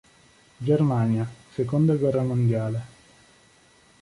Germania, 0.57 1.29
seconda 1.53 1.93
guerra 1.93 2.23
mondiale. 2.23 2.81